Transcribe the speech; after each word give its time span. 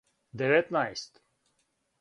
деветнаест 0.39 1.13